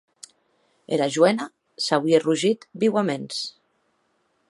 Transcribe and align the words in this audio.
Era 0.97 1.09
joena 1.17 1.47
s’auie 1.89 2.23
rogit 2.25 2.69
viuaments. 2.85 3.45